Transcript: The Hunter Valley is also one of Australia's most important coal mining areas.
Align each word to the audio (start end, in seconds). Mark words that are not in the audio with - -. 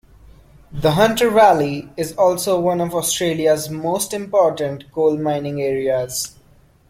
The 0.71 0.93
Hunter 0.93 1.29
Valley 1.29 1.87
is 1.95 2.13
also 2.13 2.59
one 2.59 2.81
of 2.81 2.95
Australia's 2.95 3.69
most 3.69 4.15
important 4.15 4.91
coal 4.91 5.15
mining 5.15 5.61
areas. 5.61 6.35